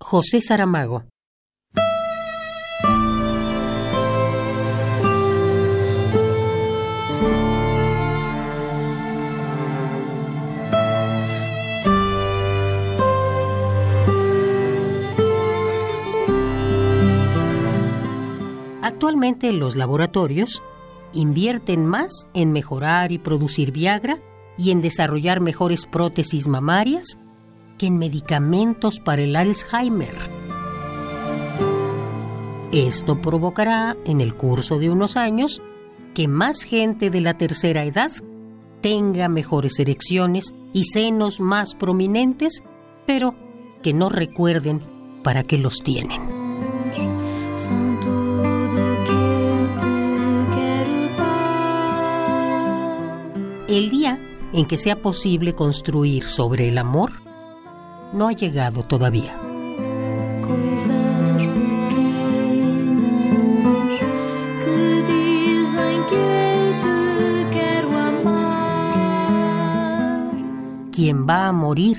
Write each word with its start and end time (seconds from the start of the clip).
José 0.00 0.40
Saramago. 0.40 1.04
Actualmente 18.82 19.52
los 19.52 19.76
laboratorios 19.76 20.62
invierten 21.12 21.86
más 21.86 22.26
en 22.34 22.52
mejorar 22.52 23.12
y 23.12 23.18
producir 23.18 23.70
Viagra 23.70 24.18
y 24.58 24.70
en 24.70 24.80
desarrollar 24.80 25.40
mejores 25.40 25.86
prótesis 25.86 26.48
mamarias 26.48 27.18
que 27.80 27.86
en 27.86 27.96
medicamentos 27.96 29.00
para 29.00 29.22
el 29.22 29.34
Alzheimer. 29.34 30.14
Esto 32.72 33.22
provocará, 33.22 33.96
en 34.04 34.20
el 34.20 34.34
curso 34.34 34.78
de 34.78 34.90
unos 34.90 35.16
años, 35.16 35.62
que 36.12 36.28
más 36.28 36.62
gente 36.62 37.08
de 37.08 37.22
la 37.22 37.38
tercera 37.38 37.84
edad 37.84 38.12
tenga 38.82 39.30
mejores 39.30 39.78
erecciones 39.78 40.52
y 40.74 40.84
senos 40.84 41.40
más 41.40 41.74
prominentes, 41.74 42.62
pero 43.06 43.34
que 43.82 43.94
no 43.94 44.10
recuerden 44.10 44.82
para 45.24 45.42
qué 45.44 45.56
los 45.56 45.78
tienen. 45.78 46.20
El 53.68 53.88
día 53.88 54.20
en 54.52 54.66
que 54.66 54.76
sea 54.76 55.00
posible 55.00 55.54
construir 55.54 56.24
sobre 56.24 56.68
el 56.68 56.76
amor 56.76 57.29
no 58.12 58.28
ha 58.28 58.32
llegado 58.32 58.82
todavía. 58.82 59.38
Quien 70.92 71.26
va 71.26 71.48
a 71.48 71.52
morir 71.52 71.98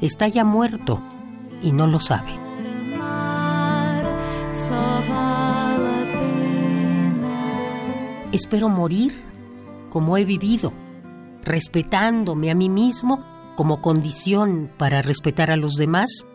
está 0.00 0.28
ya 0.28 0.44
muerto 0.44 1.02
y 1.60 1.72
no 1.72 1.86
lo 1.86 1.98
sabe. 1.98 2.30
Espero 8.32 8.68
morir 8.68 9.12
como 9.90 10.16
he 10.16 10.24
vivido, 10.24 10.72
respetándome 11.42 12.50
a 12.50 12.54
mí 12.54 12.68
mismo 12.68 13.31
como 13.56 13.80
condición 13.80 14.70
para 14.76 15.02
respetar 15.02 15.50
a 15.50 15.56
los 15.56 15.74
demás 15.74 16.26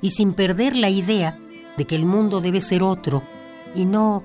y 0.00 0.10
sin 0.10 0.34
perder 0.34 0.76
la 0.76 0.90
idea 0.90 1.38
de 1.76 1.84
que 1.84 1.96
el 1.96 2.06
mundo 2.06 2.40
debe 2.40 2.60
ser 2.60 2.82
otro 2.82 3.22
y 3.74 3.84
no 3.84 4.22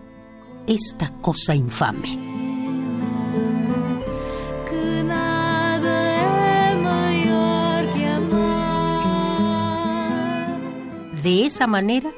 esta 0.67 1.11
cosa 1.21 1.55
infame. 1.55 2.31
De 11.23 11.45
esa 11.45 11.67
manera 11.67 12.11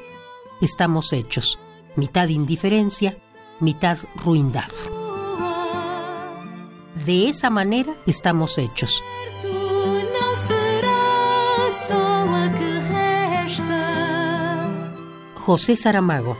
estamos 0.62 1.12
hechos, 1.12 1.58
mitad 1.94 2.28
indiferencia, 2.28 3.18
mitad 3.60 3.98
ruindad. 4.16 4.70
De 7.04 7.28
esa 7.28 7.50
manera 7.50 7.94
estamos 8.06 8.56
hechos, 8.56 9.04
José 15.46 15.76
Saramago. 15.76 16.36